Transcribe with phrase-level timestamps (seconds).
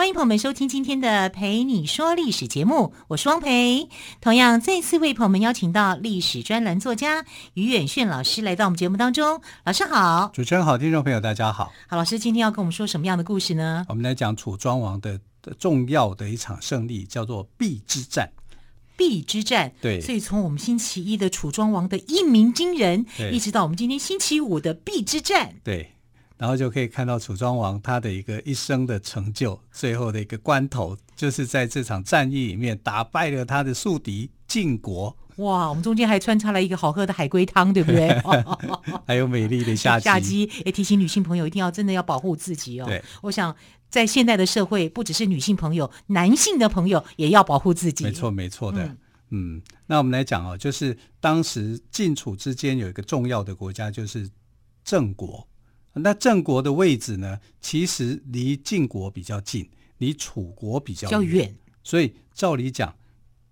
[0.00, 3.86] 欢迎朋友们收听今天的《陪你说历史》节目，我是汪培。
[4.22, 9.42] 同样再次为朋友们邀请到历史专栏作家于远炫老师来到我们节目当中。
[9.62, 11.70] 老师好，主持人好，听众朋友大家好。
[11.86, 13.84] 好，老师今天要跟我们说什么样的故事呢？
[13.90, 15.20] 我们来讲楚庄王的
[15.58, 18.32] 重要的一场胜利，叫做邲之战。
[18.96, 20.00] 邲之战，对。
[20.00, 25.92] 所以从我们星期一的楚庄王的一鸣惊人，一直到我们今天星期五的邲之战，对。
[26.40, 35.14] 然后就可以看到楚庄王他的一个一生的成就，最后的一个关头，就是在这场战役里面打败了他的宿敌晋国。
[35.36, 38.08] 哇，我们中间还穿插了一个好喝的海龟汤，对不对？
[39.06, 40.04] 还有美丽的夏姬。
[40.04, 42.86] 夏姬也提醒女性朋友一定要真的要保护自己哦。
[42.86, 43.54] 对，我想
[43.90, 48.04] 在现代的社会，不只是女性朋友，男性的朋友也要保护自己。
[48.04, 48.82] 没错，没错的。
[48.84, 48.96] 嗯，
[49.56, 54.26] 嗯，那我们来讲哦，就是当时晋楚之间有一个重要的国家，就是
[54.82, 55.46] 郑国。
[55.94, 62.94] 那郑国的位置呢，其实离晋国比较近，离楚国比较远，所以照理讲，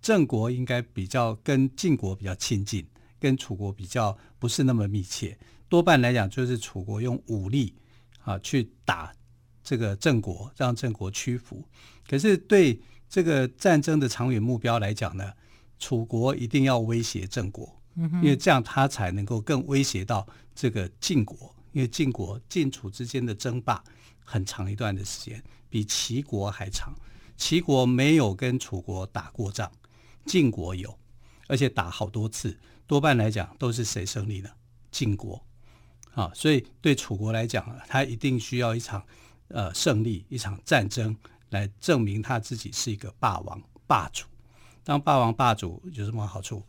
[0.01, 2.85] 郑国应该比较跟晋国比较亲近，
[3.19, 5.37] 跟楚国比较不是那么密切。
[5.67, 7.73] 多半来讲，就是楚国用武力
[8.23, 9.13] 啊去打
[9.61, 11.63] 这个郑国，让郑国屈服。
[12.07, 12.79] 可是对
[13.09, 15.33] 这个战争的长远目标来讲呢，
[15.77, 21.53] 楚国一定要威胁郑国，因为这样他才能够更威胁到这个晋国。
[21.71, 23.83] 因为晋国晋楚之间的争霸
[24.23, 26.93] 很长一段的时间，比齐国还长。
[27.37, 29.71] 齐国没有跟楚国打过仗，
[30.25, 30.97] 晋国有，
[31.47, 34.49] 而且打好多次，多半来讲都是谁胜利呢？
[34.91, 35.41] 晋国。
[36.15, 39.01] 啊，所以对楚国来讲，他一定需要一场
[39.47, 41.15] 呃胜利，一场战争
[41.49, 44.25] 来证明他自己是一个霸王霸主。
[44.83, 46.61] 当霸王霸主有什么好处？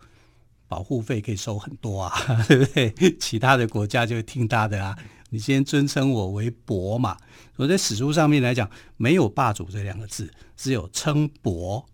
[0.71, 2.15] 保护费可以收很多啊，
[2.47, 2.95] 对不对？
[3.19, 4.97] 其他的国家就会听他的啊。
[5.31, 7.17] 你先尊称我为伯嘛。
[7.57, 11.85] 我在史书上面来讲，没有霸主这两个字，只有称伯。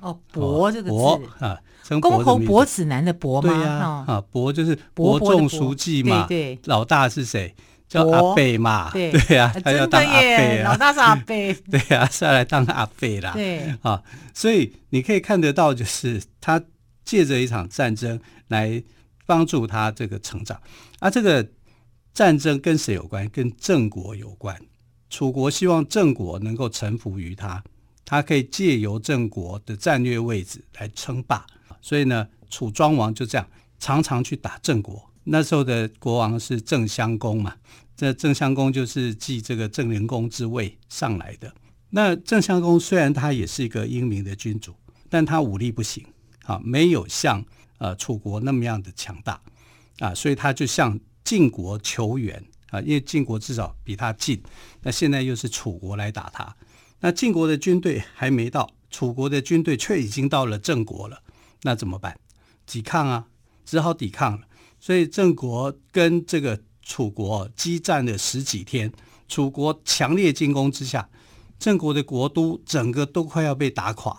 [0.00, 3.52] 哦，伯这个字伯啊，称伯公侯伯子男的伯吗？
[3.52, 6.26] 对呀、啊，啊，伯就是伯仲叔季嘛。
[6.26, 7.54] 对，对，老大是谁？
[7.86, 8.90] 叫阿贝嘛。
[8.92, 10.70] 对对呀、啊，他要当阿贝啊。
[10.70, 11.52] 老大是阿贝。
[11.70, 13.32] 对呀、啊，是要来当阿贝啦。
[13.34, 16.62] 对啊，所以你可以看得到，就是他。
[17.04, 18.82] 借着一场战争来
[19.26, 20.60] 帮助他这个成长，
[20.98, 21.48] 啊，这个
[22.12, 23.28] 战争跟谁有关？
[23.30, 24.60] 跟郑国有关。
[25.08, 27.62] 楚国希望郑国能够臣服于他，
[28.04, 31.46] 他可以借由郑国的战略位置来称霸。
[31.80, 33.46] 所以呢，楚庄王就这样
[33.78, 35.10] 常常去打郑国。
[35.24, 37.56] 那时候的国王是郑襄公嘛，
[37.96, 41.52] 这郑襄公就是继这个郑灵公之位上来的。
[41.90, 44.74] 那郑襄公虽然他也是一个英明的君主，
[45.08, 46.04] 但他武力不行。
[46.44, 47.44] 啊，没有像
[47.78, 49.40] 呃楚国那么样的强大
[49.98, 54.42] 啊，所以他就向晋国求援啊，因为晋国至少比他近。
[54.82, 56.56] 那现在又是楚国来打他，
[57.00, 61.22] 那晋国的军队还没到，楚国的军队却已经到了郑国了，
[61.62, 62.18] 那怎么办？
[62.66, 63.26] 抵抗啊，
[63.64, 64.46] 只好抵抗了。
[64.80, 68.92] 所以郑国跟这个楚国激战了十几天，
[69.28, 71.08] 楚国强烈进攻之下，
[71.58, 74.18] 郑国的国都整个都快要被打垮。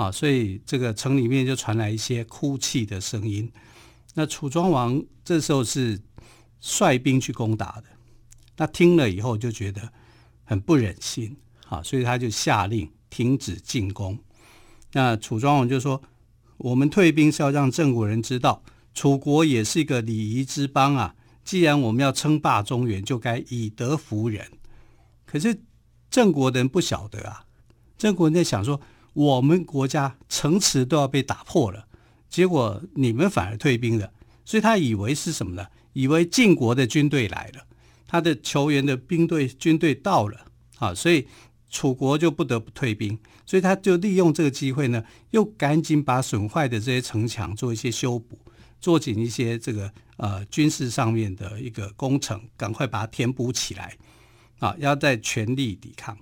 [0.00, 3.52] 啊，所以这个城里面就传来一些哭泣的声音。
[4.14, 6.00] 那楚庄王这时候是
[6.58, 7.84] 率兵去攻打的，
[8.56, 9.92] 他听了以后就觉得
[10.42, 11.36] 很不忍心，
[11.68, 14.18] 啊，所以他就下令停止进攻。
[14.92, 16.00] 那楚庄王就说
[16.56, 18.62] ：“我们退兵是要让郑国人知道，
[18.94, 21.14] 楚国也是一个礼仪之邦啊。
[21.44, 24.50] 既然我们要称霸中原，就该以德服人。
[25.26, 25.60] 可是
[26.10, 27.44] 郑国的人不晓得啊，
[27.98, 28.80] 郑国人在想说。”
[29.20, 31.86] 我们国家城池都要被打破了，
[32.30, 34.10] 结果你们反而退兵了，
[34.46, 35.66] 所以他以为是什么呢？
[35.92, 37.66] 以为晋国的军队来了，
[38.06, 40.46] 他的求援的兵队军队到了
[40.78, 41.26] 啊，所以
[41.68, 48.38] 楚国就不得不退兵，所以他就利用这个机会呢，又赶紧把损坏的这些城墙做一些修补，
[48.80, 53.98] 做紧一些这个呃军事上面的一个工程，赶快把它填补起来
[54.60, 56.16] 啊，要再全力抵抗。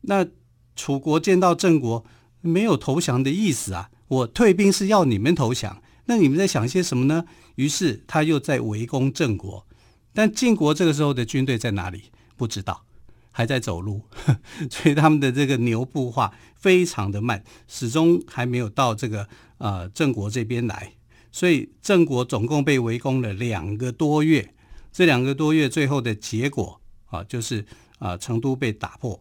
[0.00, 0.26] 那。
[0.74, 2.04] 楚国见到郑国
[2.40, 7.24] 没有投降的意思啊，我退兵是要你们投降，那你们在想些什么呢？
[7.56, 9.66] 于是他又在围攻郑国，
[10.12, 12.04] 但晋国这个时候的军队在哪里？
[12.36, 12.84] 不知道，
[13.30, 14.02] 还在走路，
[14.70, 19.28] 所以他们的这个牛步化非常的慢，始终还没有到这个
[19.58, 20.94] 呃郑国这边来。
[21.30, 24.54] 所以郑国总共被围攻了两个多月。
[24.92, 27.64] 这两个多月最后的结果啊，就是
[27.98, 29.18] 啊成都被打破。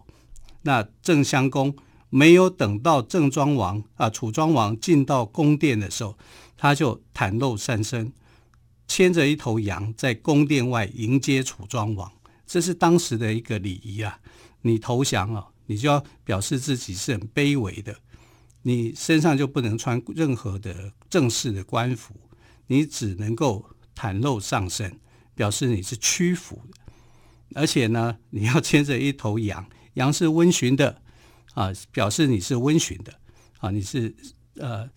[0.63, 1.75] 那郑襄公
[2.09, 6.17] 没有等到郑庄王啊楚庄王进到宫殿的时候，
[6.57, 8.13] 他就袒露上身，
[8.87, 12.11] 牵着一头羊在宫殿外迎接楚庄王。
[12.45, 14.19] 这是当时的一个礼仪啊。
[14.63, 17.95] 你投降了，你就要表示自己是很卑微的，
[18.61, 22.13] 你身上就不能穿任何的正式的官服，
[22.67, 23.65] 你只能够
[23.95, 24.99] 袒露上身，
[25.33, 26.77] 表示你是屈服的。
[27.55, 31.01] 而且呢，你要牵着一头羊，杨是温驯的
[31.53, 33.13] 啊，表示你是温驯的
[33.59, 34.13] 啊，你是
[34.57, 34.89] 呃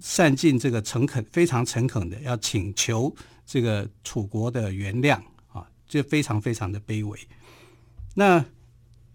[0.00, 3.14] 善尽这个诚恳，非常诚恳的要请求
[3.44, 5.20] 这个楚国的原谅
[5.52, 7.18] 啊，就非常非常的卑微。
[8.14, 8.44] 那。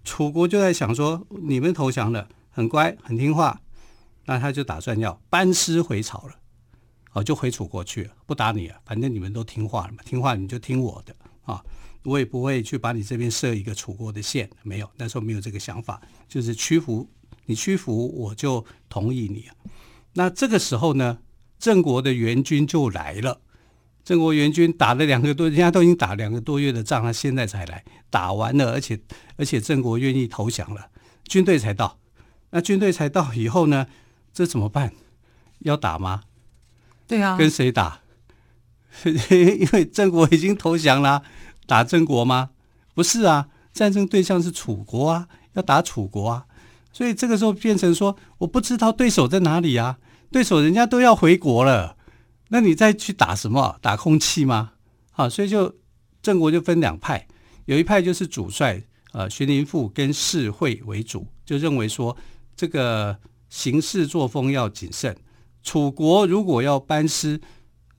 [0.07, 3.59] 楚国就在想说，你们投降了，很乖，很听话，
[4.25, 6.35] 那他就打算要班师回朝了，
[7.13, 11.65] 哦，就回楚国去了，不打你了，反正你们都听话了嘛，听话你就听我的啊，
[12.05, 15.99] 我也不会去把你这边设一个楚国的县，没有，那时候没有这个想法，
[16.29, 17.09] 就是屈服，
[17.45, 19.45] 你屈服我就同意你。
[20.13, 21.19] 那这个时候呢，
[21.59, 23.41] 郑国的援军就来了。
[24.03, 28.99] 郑国援军打了两个多，人家都已经打两个多月的仗，他现在才来，打完了，而且
[29.35, 30.89] 而且郑国愿意投降了，
[31.23, 31.99] 军队才到。
[32.51, 33.87] 那军队才到以后呢，
[34.31, 34.93] 这怎么办？
[35.59, 36.21] 要打吗？
[37.07, 38.01] 对啊，跟谁打？
[39.03, 41.23] 因为郑国已经投降了，
[41.65, 42.51] 打郑国吗？
[42.93, 46.45] 不是啊，战争对象是楚国啊，要打楚国啊，
[46.91, 49.97] 所以这个时候变成说，我不知道对手在哪里啊，
[50.31, 51.97] 对手人家都要回国了。
[52.49, 53.77] 那你再去打什么？
[53.81, 54.73] 打空气吗？
[55.11, 55.75] 好，所以就
[56.21, 57.27] 郑国就分两派，
[57.65, 58.81] 有一派就是主帅
[59.13, 62.15] 呃荀林父跟士会为主，就认为说
[62.55, 63.17] 这个
[63.49, 65.17] 行事作风要谨慎。
[65.63, 67.41] 楚国如果要班师，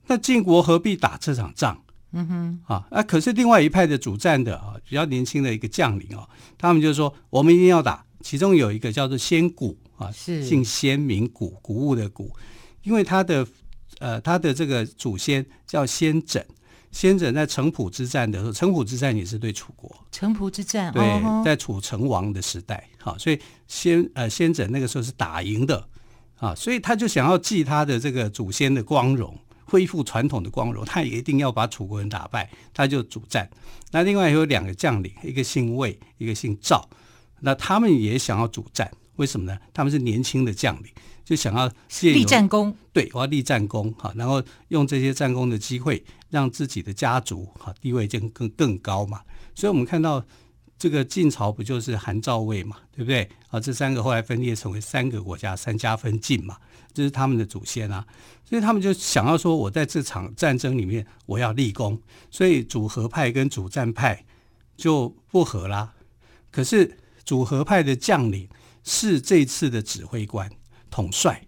[0.07, 1.83] 那晋国何必打这场仗？
[2.11, 6.27] 嗯哼，啊，那可是另外一派的主战的啊，比较年轻的一个将领啊，
[6.57, 8.05] 他们就说我们一定要打。
[8.21, 12.31] 其中有一个叫做先谷啊，是姓先名谷，谷物的谷，
[12.83, 13.47] 因为他的。
[13.99, 16.43] 呃，他的这个祖先叫先軫，
[16.91, 19.91] 先轸在城濮之战的时候，城濮之战也是对楚国。
[20.11, 25.87] 城濮之战，对，哦、在楚成王的时代，好，所以先呃先轸那个时候是打赢的，
[26.35, 29.35] 啊，所以他就想要继他的这个祖先的光荣，
[29.67, 33.47] 恢复传统的光荣，他也一定要把楚国人打败，他就主战。
[33.91, 36.89] 那另外有两个将领，一个姓魏，一个姓赵，
[37.41, 39.57] 那他们也想要主战，为什么呢？
[39.73, 40.91] 他们是年轻的将领。
[41.27, 41.69] 就想要
[42.03, 49.19] 立战功，对，我要立战功哈，然后用这些战功的机会，让自己的家族哈地位就更更高嘛。
[49.53, 50.23] 所以，我们看到
[50.79, 53.29] 这个晋朝不就是韩赵魏嘛，对不对？
[53.49, 56.55] 啊，这三个后来分裂成为三个国家，三家分晋嘛，
[56.97, 58.03] 这是他们的祖先啊。
[58.43, 62.01] 所以，他们就想要说，我在这场战争里面我要立功，
[62.31, 64.25] 所以主和派跟主战派
[64.75, 65.93] 就不和啦。
[66.49, 68.49] 可是，主和派的将领
[68.83, 70.49] 是这次的指挥官。
[70.89, 71.45] 统帅，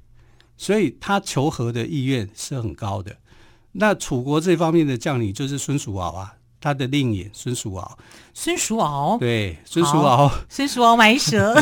[0.58, 3.18] 所以他求和的意愿是很高的。
[3.72, 7.98] 那楚国这方面的将领就是孙叔敖啊，他的另一孙叔敖。
[8.34, 11.56] 孙叔敖，对，孙叔敖，孙叔敖埋蛇。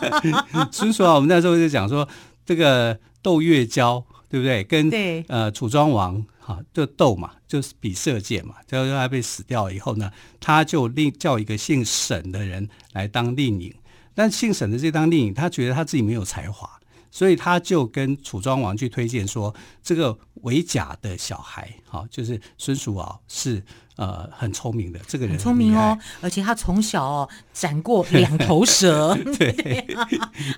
[0.70, 2.06] 孙叔敖，我们那时候就讲说，
[2.46, 4.64] 这个斗月交，对不对？
[4.64, 8.54] 跟对呃楚庄王哈就斗嘛，就是比射箭嘛。
[8.66, 10.10] 最后他被死掉以后呢，
[10.40, 13.74] 他就另叫一个姓沈的人来当令尹。
[14.14, 16.70] 但姓沈的这当令尹，他觉得他自己没有才华。
[17.08, 23.62] 所以他就跟楚庄王去推荐说，这个为甲的小孩，哈，就是孙叔敖是。
[23.96, 30.06] 呃，很聪明的这个人，很聪明哦，而且他从小哦斩过两头蛇， 对，对啊，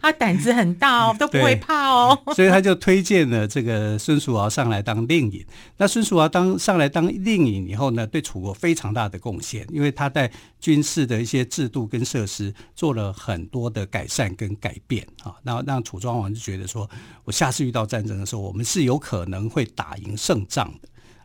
[0.02, 5.46] 他胆子很大哦，都不会怕哦， 所以他就推荐了这个孙叔敖上来当令尹。
[5.76, 10.28] 那孙叔敖当上来当令尹以后呢，对楚国非常大的贡献，因为他在
[10.58, 16.90] 军事的一些制度跟设施做了很多的改善跟改变啊，然后让楚庄王就觉得说，
[17.22, 20.74] 我下次遇到战争的时候，我们是有可能会打赢胜仗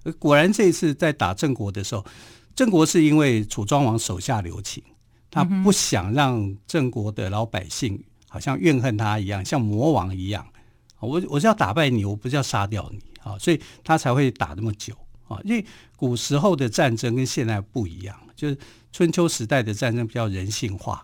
[0.04, 0.14] 的。
[0.14, 2.06] 果然，这一次在打郑国的时候，
[2.54, 4.84] 郑国是因为楚庄王手下留情，
[5.32, 10.46] 他不想让郑国的老百姓好像怨恨他一样，像魔王一样。
[11.00, 14.94] 我我是要打败你，我不是要杀掉你啊，所以他才会打那么久
[15.28, 15.40] 啊。
[15.44, 18.58] 因为古时候的战争跟现在不一样，就是
[18.92, 21.04] 春秋时代的战争比较人性化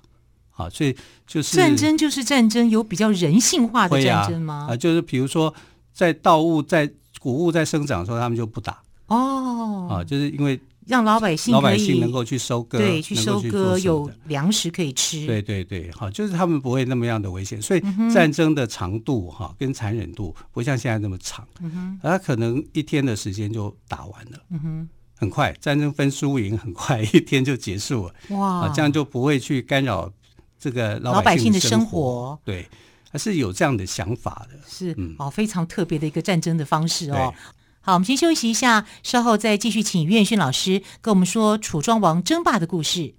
[0.51, 4.67] 啊，所以就是战争就是战争，有比较人性化的战争吗？
[4.69, 5.53] 啊，就是比如说
[5.93, 6.89] 在盗物在
[7.19, 8.81] 谷物在生长的时候，他们就不打。
[9.07, 15.25] 哦，啊，就是因为让老百姓老百姓能够去收割，对，去收割有粮食可以吃。
[15.25, 17.81] 对对对，好，就是他们不会那么样的危险，所以
[18.13, 30.11] 战争的长度哈跟残忍度不像现在那么长，嗯哼，他可能一天的时间就打完了，嗯哼，很快，战争分输赢很快，一天就结束了，哇，这样就不会去干扰
[30.59, 32.67] 这个老百姓的生活，对，
[33.11, 37.33] 还是有这样的想法的，是，哦，非常特别的一个战争的方式哦。
[37.81, 43.15] 好，我们先休息一下，稍后再继续请于远逊老师跟我们说楚庄王争霸的故事。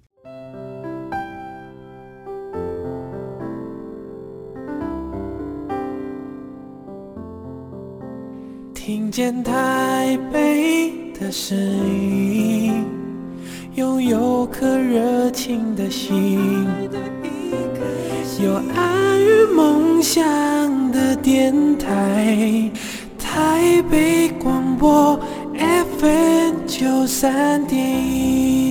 [8.73, 12.85] 听见台北的声音，
[13.75, 16.67] 拥有颗热情的心，
[18.43, 20.21] 有爱与梦想
[20.91, 22.71] 的电台。
[23.33, 25.17] 台北广播
[25.99, 28.70] FM 九三点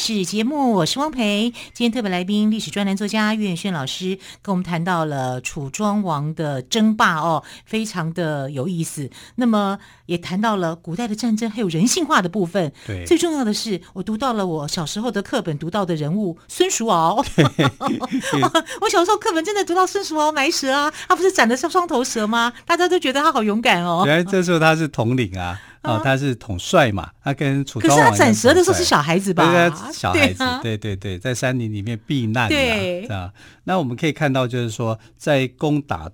[0.00, 1.52] 史节目，我是汪培。
[1.74, 9.10] 今天特别来宾，历史专栏作家岳远轩老师跟我们谈到了楚庄王的争霸哦，非常的有意思。
[9.34, 12.72] 那么也谈到了古代的战争，还有人性化的部分。
[12.88, 17.16] 对，最重要的是，我读到了我小时候的课本读到的人物孙叔敖。
[18.80, 22.54] 我小时候课本真的读到孙叔敖埋蛇啊，他不是斩的是双头蛇吗？
[22.64, 24.04] 大家都觉得他好勇敢哦。
[24.06, 25.60] 原来这时候他是统领啊。
[25.82, 28.10] 哦，他是统帅嘛，他跟楚庄王。
[28.10, 29.50] 可是他斩蛇的时候是小孩子吧？
[29.50, 33.32] 对，小孩子，对对对，在山林里面避难对啊。
[33.64, 36.10] 那我们可以看到，就是说，在攻打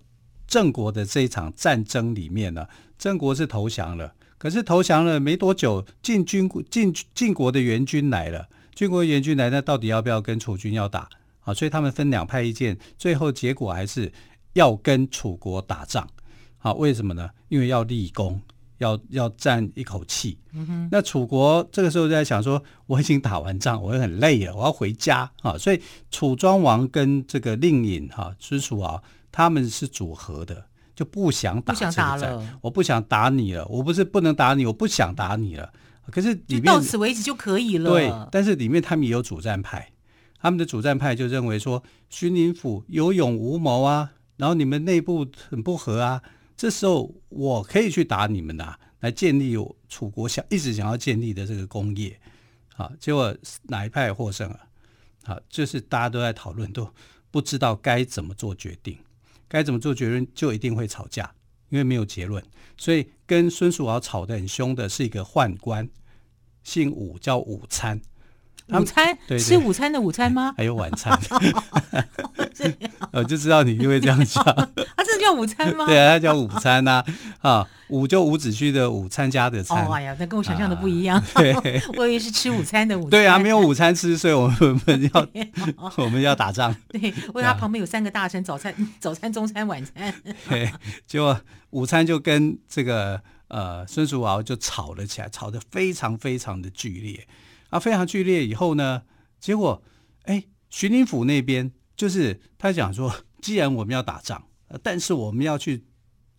[0.46, 4.12] 郑国的这一场战争里面呢，郑国是投降了。
[4.38, 11.08] 可是投降了没多久，晋军晋晋国的援军来了，晋国援军来，那到底要不要跟楚军要打
[11.40, 11.52] 啊？
[11.52, 14.12] 所以他们分两派意见，最后结果还是
[14.52, 16.08] 要跟楚国打仗。
[16.58, 17.30] 好，为什么呢？
[17.48, 18.40] 因为要立功。
[18.78, 25.56] 要要占一口气，嗯，那楚国这个时候就在想说，我已经打完仗，我很累了，我要回家啊。
[25.56, 25.80] 所以
[26.10, 29.02] 楚庄王跟这个令尹哈孙楚啊
[29.32, 33.66] 他们是组合的，就不想打这个战，我不想打你了。
[33.66, 35.72] 我不是不能打你，我不想打你了。
[36.10, 37.90] 可是里面到此为止就可以了。
[37.90, 39.90] 对，但是里面他们也有主战派，
[40.38, 46.22] 他们的主战派就认为说，荀林府有勇无谋啊，然后你们内部很不和啊。
[46.56, 52.18] 这时候我可以去打你们呐、啊，来建立我楚国想一直想要建立的这个工业，
[52.76, 54.60] 啊，结果哪一派获胜了？
[55.24, 56.88] 好，就是大家都在讨论，都
[57.30, 58.98] 不知道该怎么做决定，
[59.48, 61.34] 该怎么做决定就一定会吵架，
[61.68, 62.42] 因为没有结论。
[62.78, 65.88] 所以跟孙叔敖吵得很凶的是一个宦官，
[66.62, 68.00] 姓武，叫午餐。
[68.68, 70.52] 午餐吃午餐的午餐吗？
[70.56, 71.16] 还有晚餐，
[73.12, 74.42] 我就知道你就会这样讲。
[74.44, 75.86] 他真的叫午餐吗？
[75.90, 77.04] 对啊，他叫午餐呐。
[77.40, 79.84] 啊，午就伍子胥的午，参加的餐。
[79.86, 81.18] 哦，哎呀，那跟我想象的不一样。
[81.18, 83.10] 啊、对， 我以为是吃午餐的午餐。
[83.10, 85.28] 对啊，没有午餐吃，所以我们要
[86.04, 86.74] 我们要打仗。
[86.88, 90.14] 对，为他旁边有三个大臣，早餐、早餐、中餐、晚餐。
[90.48, 90.70] 对，
[91.06, 91.38] 结果
[91.70, 97.26] 午餐就跟这个呃孙叔敖就吵了起来，吵得非常非常的剧烈。
[97.70, 99.02] 啊，非常剧烈以后呢，
[99.40, 99.82] 结果，
[100.24, 105.84] 哎，徐林府那边就是他讲说，既然我们要打仗，呃但是我们要去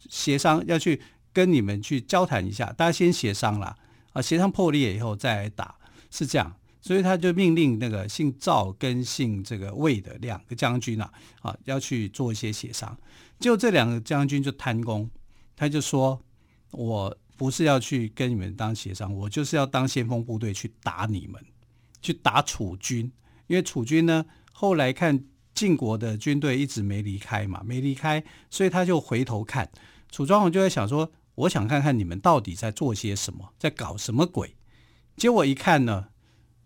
[0.10, 1.02] 协商，要去
[1.34, 3.76] 跟你们去交谈一下，大家先协商啦，
[4.14, 5.76] 啊，协商破裂以后再来打，
[6.10, 12.98] 是这样，所以他就命令那个姓赵跟姓这个魏的两个将军啊，啊，要去做一些协商，
[13.40, 15.10] 结果这两个将军就贪功，
[15.56, 16.22] 他就说
[16.72, 17.18] 我。
[17.38, 21.40] 不是要去跟你们当协商，我就是要当先锋部队去打你们，
[22.02, 23.12] 去打楚军。
[23.46, 25.24] 因为楚军呢，后来看
[25.58, 29.68] 晋国的军队一直没离开嘛，没离开，所以他就回头看
[30.12, 34.56] 楚庄王，就在想说，我想看看你们到底在做些什么，在搞什么鬼。
[35.16, 36.10] 结果一看呢，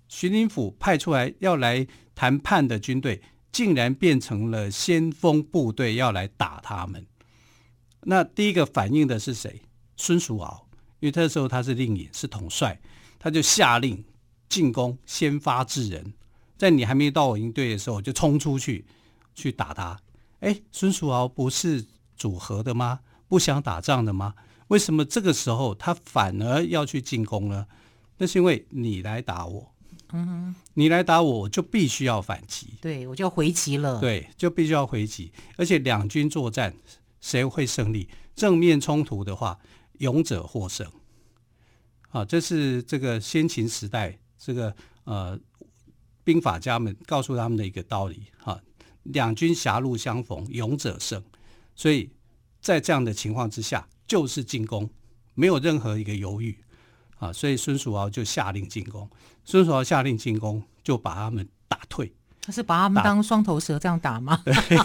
[0.10, 7.08] 荀林府派出来要来谈判的军队，竟然变成了先锋部队要来打他们。
[8.02, 9.62] 那第一个反应的是谁？
[9.96, 10.68] 孙叔敖，
[11.00, 12.78] 因为那时候他是令尹，是统帅，
[13.18, 14.04] 他就下令
[14.50, 16.14] 进攻，先发制人，
[16.62, 18.86] 在你还没到我营队的时候，就冲出去
[19.34, 20.00] 去打他。
[20.42, 21.84] 哎，孙叔敖不是
[22.16, 23.00] 组合的吗？
[23.28, 24.36] 不想打仗的吗？
[24.68, 27.66] 为什么这个时候他反而要去进攻呢？
[28.20, 29.74] 那是因为你来打我，
[30.12, 36.72] 嗯，你来打我，我就必须要反击，对我就要回击了，对，就必须要回击，而且两军作战，
[37.22, 38.08] 谁会胜利？
[38.36, 39.58] 正面冲突的话，
[39.98, 40.88] 勇者获胜。
[42.10, 44.76] 啊，这是这个先秦时代这个
[45.06, 45.40] 呃
[46.24, 48.24] 兵法家们告诉他们的一个道理。
[48.38, 48.62] 哈、
[49.04, 51.24] 两军狭路相逢，勇者胜。
[51.76, 52.10] 所以
[52.62, 54.90] 在这样的情况之下，就是进攻，
[55.34, 56.58] 没有任何一个犹豫。
[57.18, 59.10] 啊，所以孙叔敖就下令进攻。
[59.46, 62.14] 孙叔敖下令进攻，就把他们打退。
[62.44, 64.42] 他是把他们当双头蛇这样打吗？
[64.44, 64.78] 对，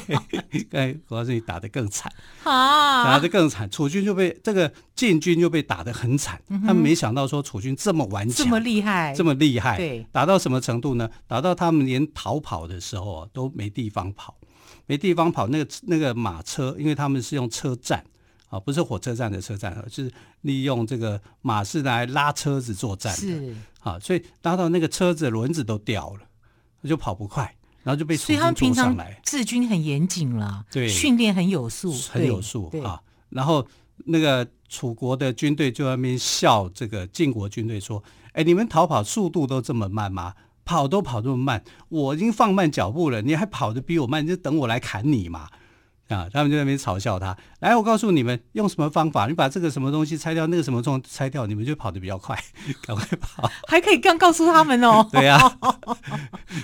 [0.73, 2.13] 哎，我告诉你，打得更惨
[2.45, 3.69] 啊，打得更惨。
[3.71, 6.39] 楚军就被这个晋军就被打得很惨。
[6.49, 9.79] 嗯、他们没想到说楚军这么顽强，这么厉害，这么厉害。
[9.79, 11.09] 对，打到什么程度呢？
[11.27, 14.37] 打到他们连逃跑的时候啊都没地方跑，
[14.85, 15.49] 没地方跑。
[15.49, 18.05] 那个那个马车，因为他们是用车站
[18.51, 23.19] 啊，不是火车站的车站，就是利用这个马是来拉车子作战的。
[23.19, 26.21] 是啊，所以拉到那个车子轮子都掉了。
[26.87, 28.37] 就跑不快，然后就被楚军捉上来。
[28.37, 33.01] 所以他们平常治军很严谨了，对，训练很有素，很有素啊。
[33.29, 33.67] 然后
[34.05, 38.03] 那个楚国的军队就在那边笑这个晋国军队说
[38.33, 40.35] ：“哎，你们逃跑速度都这么慢吗？
[40.65, 45.49] 跑都跑这么慢，我已经放慢脚步了，你还跑得比我慢，你就等我来砍你嘛。”
[46.09, 47.37] 啊，他们就在那边嘲笑他。
[47.61, 49.27] 来，我告诉你们，用什么方法？
[49.27, 52.39] 你把这个什么东西拆掉，那个什么东西拆掉，你们就跑得比较快，
[52.87, 53.51] 赶快跑。
[53.67, 55.09] 还可以这样告诉他们哦。
[55.11, 55.77] 对呀、 啊，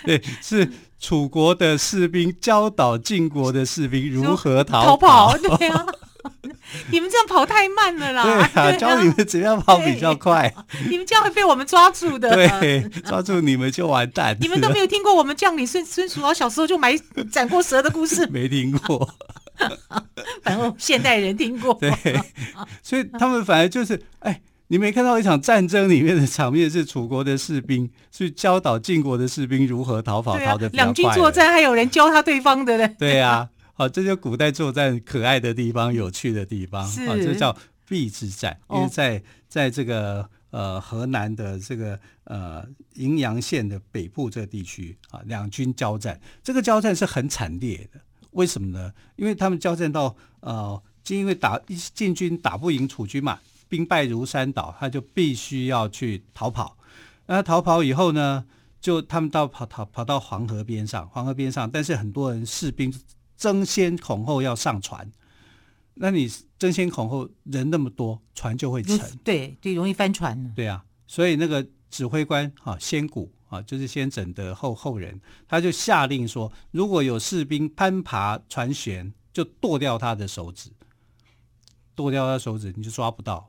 [0.05, 0.71] 对，是
[1.01, 5.33] 楚国的士兵教导晋国的士兵如何逃跑。
[5.33, 5.87] 逃跑，对呀、 啊。
[6.91, 8.23] 你们这样跑太慢了啦！
[8.23, 10.53] 对啊，对啊，教你们怎样跑比较快。
[10.89, 12.31] 你们这样会被我们抓住的。
[12.33, 14.35] 对，抓住你们就完蛋。
[14.41, 16.97] 你们都没有听过我们将领孙孙叔敖小时候就埋
[17.31, 18.27] 斩过蛇的故事？
[18.29, 19.15] 没听过。
[20.43, 21.75] 反正现代人听过。
[21.75, 21.93] 对，
[22.83, 30.93] 所以他们反而就是，哎，你没看到一场战争里面的场面是楚国的士兵去教导晋国的士兵如何逃跑，啊、逃得比较快。
[30.93, 32.95] 两军作战还有人教他对方的嘞。
[32.99, 33.49] 对呀、啊。
[33.75, 36.85] 好，这就古代作战可爱的地方，有趣的地方。
[36.85, 37.57] 啊，这叫
[37.89, 42.63] 邲之战，因为在在这个呃河南的这个呃
[42.95, 47.99] 荥阳县的北部这个地区啊，两军交战，这个交战是很惨烈的。
[48.33, 48.93] 为什么呢？
[49.17, 51.59] 因为他们交战到呃，就因为打
[51.95, 56.77] 进军打不赢楚军嘛，兵败如山倒，他就必须要去逃跑。
[57.27, 58.45] 那逃跑以后呢，
[58.81, 62.93] 就他们到跑逃跑到黄河边上，黄河边上，但是很多人士兵。
[63.35, 65.11] 争先恐后要上船，
[65.95, 70.53] 那你争先恐后人那么多，船就会沉，对对，容易翻船。
[70.55, 80.71] 对啊，所以那个指挥官啊，仙谷啊，就是先整的后后人，他就下令说，如果有士兵攀爬船舷，就剁掉他的手指，
[81.95, 83.49] 剁掉他的手指，你就抓不到，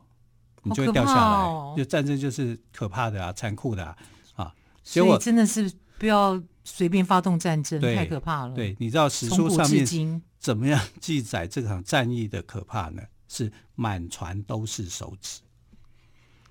[0.63, 1.44] 你就会掉下来。
[1.46, 3.98] 哦、就战争就是可怕的啊，残酷的啊，
[4.36, 6.42] 啊，所以真的是不要。
[6.66, 8.56] 随便发动战争太可怕了。
[8.56, 13.04] 对，你知道史书上面怎么样记载这场战役的可怕呢？
[13.28, 15.42] 是满船都是手指。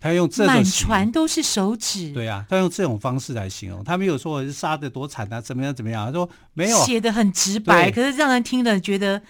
[0.02, 2.12] 他用这种满船都是手指。
[2.12, 3.84] 对啊，他用这种方式来形容。
[3.84, 6.04] 他没有说我是杀的多惨啊，怎么样怎么样。
[6.06, 9.22] 他说没有，写的很直白，可是让人听了觉得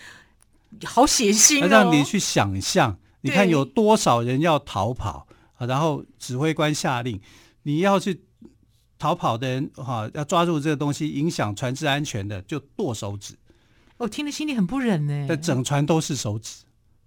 [0.84, 1.68] 好血腥哦。
[1.68, 5.26] 让你去想象，你看有多少人要逃跑，
[5.58, 7.20] 然后指挥官下令
[7.64, 8.22] 你要去。
[8.98, 13.34] 逃跑的人哈，要抓住这个东西，影响船只安全的，就剁手指。
[13.96, 15.26] 我听了心里很不忍呢。
[15.28, 16.62] 但整船都是手指，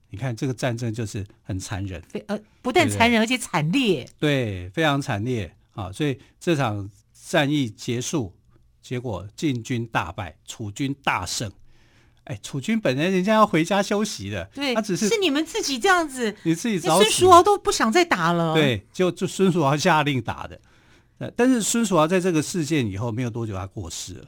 [0.09, 2.01] 你看这个战争就是很残忍。
[2.03, 4.07] 非呃，不但残忍，而且惨烈。
[4.19, 5.91] 对，非常惨烈啊！
[5.91, 8.33] 所以这场战役结束，
[8.81, 11.51] 结果晋军大败，楚军大胜。
[12.25, 17.03] 哎，楚军本来人家要回家休息的，对，他只是是你们自己这样子，你自己找死。
[17.03, 18.55] 孙叔敖都不想再打了。
[18.55, 20.59] 对，就就孙叔敖下令打的。
[21.35, 24.25] 但是孙叔敖在这个事件以后没有多久，他过世了。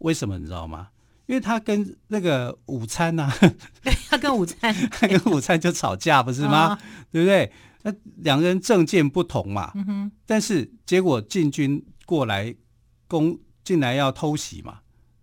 [0.00, 0.88] 为什么你知道吗？
[1.26, 3.54] 因为他跟那个午餐呐、啊，
[4.08, 6.78] 他跟午餐， 他跟午餐就吵架，不是吗？
[7.10, 7.50] 对不对？
[7.82, 9.70] 那两个人政见不同嘛。
[9.74, 10.12] 嗯哼。
[10.26, 12.54] 但是结果晋军过来
[13.06, 14.80] 攻进来要偷袭嘛。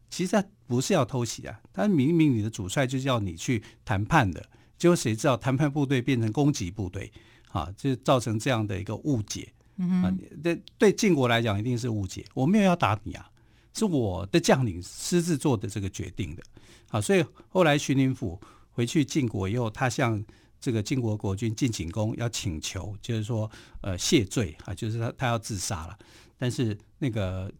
[0.09, 4.43] 其实他不是要偷袭啊，他明明你的主帅就是要你去谈判的，
[4.77, 7.11] 结果谁知道谈判部队变成攻击部队
[7.51, 9.53] 啊，就造成这样的一个误解。
[9.77, 12.25] 嗯、啊，对对，晋国来讲一定是误解。
[12.33, 13.30] 我没有要打你啊，
[13.73, 16.43] 是我的将领私自做的这个决定的。
[16.89, 18.39] 好、所以后来徐宁甫
[18.71, 20.23] 回去晋国以后，他向
[20.59, 23.49] 这个晋国国君晋景公要请求，就是说
[23.81, 25.97] 呃谢罪啊，就是他他要自杀了。
[26.37, 27.51] 但是那个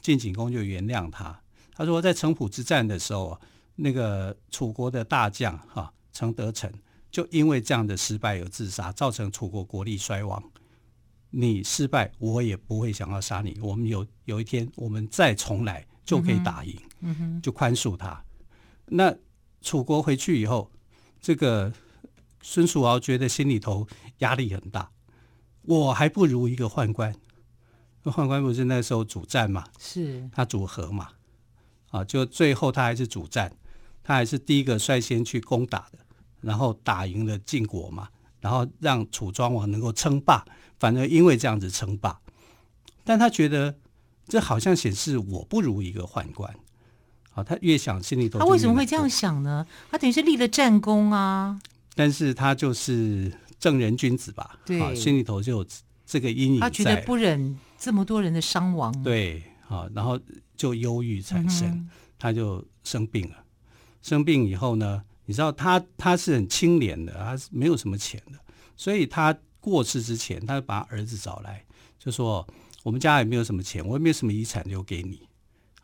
[0.00, 1.40] 晋景公就原谅他，
[1.74, 3.40] 他说在城濮之战的时候，
[3.76, 6.72] 那个楚国的大将哈程德臣
[7.10, 10.42] 就因为这样的失败而自杀，造成楚国国力衰亡。
[11.34, 13.58] 你失败，我也不会想要杀你。
[13.60, 18.22] 我们有有一天，我们再重来就可以打赢，嗯哼，就宽恕他。
[18.86, 19.12] 那
[19.62, 20.70] 楚国回去以后，
[21.20, 21.72] 这个
[22.42, 24.90] 孙叔敖觉得心里头压力很大，
[25.62, 27.14] 我还不如一个宦官。
[28.02, 29.64] 那宦官不是那时候主战嘛？
[29.78, 31.08] 是他主和嘛？
[31.90, 33.56] 啊，就最后他还是主战，
[34.02, 35.98] 他还是第一个率先去攻打的，
[36.40, 38.08] 然后打赢了晋国嘛，
[38.42, 40.44] 然后让楚庄王能够称霸。
[40.78, 42.20] 反而因为这样子称霸，
[43.04, 43.78] 但他觉得
[44.26, 46.54] 这好像显示我不如一个宦官。
[47.34, 49.66] 啊，他越想心里头，他为什么会这样想呢？
[49.90, 51.58] 他等于是立了战功啊。
[51.94, 54.58] 但是他就是正人君子吧？
[54.66, 55.66] 对，啊，心里头就有
[56.04, 56.60] 这个阴影。
[56.60, 58.92] 他觉得不忍这么多人的伤亡。
[59.02, 60.20] 对，啊，然后
[60.56, 63.36] 就忧郁产生，嗯，他就生病了。
[64.02, 68.38] 生病以后呢，你知道他他是很清廉的，他是没有什么钱的，
[68.76, 69.36] 所以他。
[69.62, 71.64] 过世之前，他就把儿子找来，
[71.96, 72.44] 就说
[72.82, 75.28] ：“我们家也没有什么钱，我也没有什么遗产留给你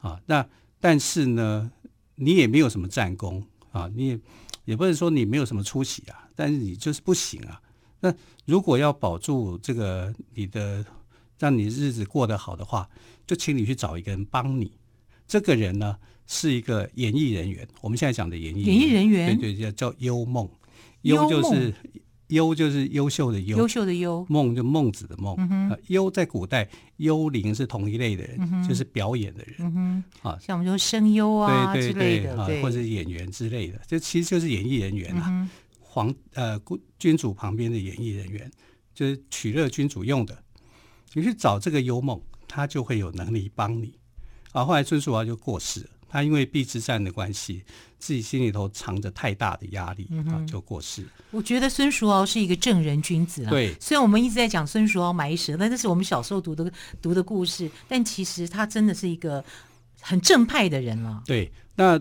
[0.00, 0.20] 啊。
[0.26, 0.44] 那
[0.80, 1.70] 但是呢，
[2.16, 4.20] 你也没有什么战功啊，你也
[4.64, 7.62] 也不能说你没有什么出息啊，但是你就是不行啊。
[8.00, 8.12] 那
[8.46, 10.84] 如果要保住这个你的，
[11.38, 12.90] 让你日子过得好的话，
[13.28, 14.72] 就请你去找一个人帮你。
[15.28, 15.96] 这个人呢，
[16.28, 17.66] 是一个演艺人员。
[17.80, 20.48] 我们现在讲的演艺演艺人员，对对，叫叫幽梦，
[21.02, 21.74] 幽就是。”
[22.28, 25.34] 幽就是优秀的优，优秀的优，梦就孟子的梦。
[25.38, 29.54] 嗯呃、优在古代，幽灵是同一类的人，嗯，就是表演的人。
[29.60, 35.24] 嗯、啊，像我们说声优啊对对对之类的，或者是演员之类的，这其实就是演艺人员啊。
[35.30, 35.48] 嗯、
[35.80, 36.60] 皇呃，
[36.98, 38.50] 君主旁边的演艺人员，
[38.94, 40.36] 就是取乐君主用的。
[41.14, 43.94] 你去找这个幽梦，他就会有能力帮你。
[44.52, 45.88] 啊，后来孙叔敖就过世了。
[46.08, 47.62] 他因为邲之战的关系，
[47.98, 51.06] 自己心里头藏着太大的压力，嗯、啊，就过世。
[51.30, 53.50] 我觉得孙叔敖是一个正人君子啊。
[53.50, 59.44] 对，虽然我们一直在讲孙叔敖埋蛇，但这是我们小时候读的读的故事，但其实他真的是一个
[60.00, 61.22] 很正派的人了。
[61.26, 62.00] 对，那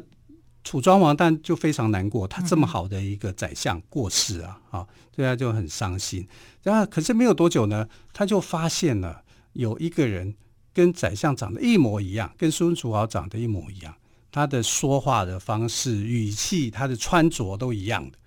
[0.64, 6.28] 楚庄王但就非常难过，他这么好的一个宰相过世啊，嗯、啊，对他就很伤心。
[6.64, 10.36] 然后可是没有多久呢，他就发现了有一个人。
[10.78, 13.96] 跟宰相长得一模一样，跟孙叔敖长得一模一样，
[14.32, 18.18] 他的说话的方式、语气、他的穿着都一样的。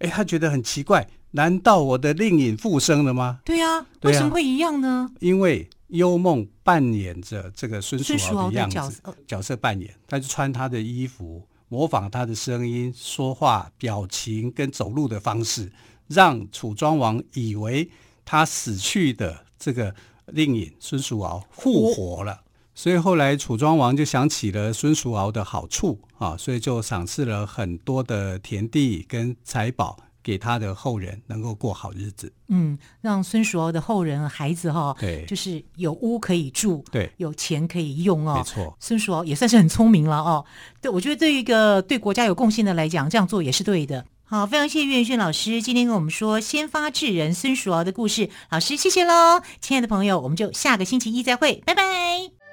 [0.00, 3.38] 哎，他觉得很奇怪，难道我的令尹复生了吗？
[3.44, 5.08] 对呀、啊，为什么会一样呢？
[5.20, 15.70] 因为幽梦扮演着这个孙叔敖的样子角色，角色扮演，他就穿他的衣服，模仿他的声音、说话、表情跟走路的方式，
[16.08, 17.88] 让楚庄王以为
[18.24, 19.94] 他死去的这个。
[20.26, 22.40] 令尹孙叔敖复活了，
[22.74, 32.32] 所以后来楚庄王就想起了孙叔敖的好处啊，所以就赏赐了很多的田地跟财宝给他的后人，能够过好日子。
[32.48, 38.36] 嗯，让孙叔敖的后人孩子哈，对，就是有屋可以住，对，有钱可以用哦。
[38.36, 40.44] 没错，孙叔敖也算是很聪明了哦。
[40.80, 44.04] 对，我觉得对于一个对国家有贡献的来讲，这样做也是对的。
[44.34, 48.30] 好，非常谢谢岳轩老师今天跟我们说先发制人孙叔敖的故事。
[48.50, 52.43] 老师，谢谢喽，亲爱的朋友，我们就下个星期一再会，拜拜。